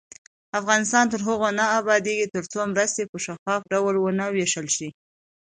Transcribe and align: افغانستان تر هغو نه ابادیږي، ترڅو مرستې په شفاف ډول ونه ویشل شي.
افغانستان 0.59 1.05
تر 1.13 1.19
هغو 1.27 1.49
نه 1.59 1.65
ابادیږي، 1.79 2.31
ترڅو 2.35 2.59
مرستې 2.73 3.03
په 3.11 3.17
شفاف 3.25 3.61
ډول 3.71 3.95
ونه 3.99 4.25
ویشل 4.35 4.67
شي. 4.75 4.89